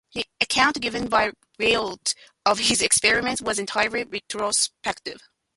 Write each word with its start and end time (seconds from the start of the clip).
The 0.15 0.25
account 0.41 0.81
given 0.81 1.09
by 1.09 1.31
Reade 1.59 2.15
of 2.43 2.57
his 2.57 2.81
experiments 2.81 3.39
was 3.39 3.59
entirely 3.59 4.03
retrospective. 4.03 5.21